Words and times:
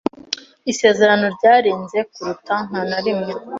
Isezerano 0.71 1.25
ryarenze 1.35 1.97
kuruta 2.11 2.55
ntanarimwe. 2.67 3.31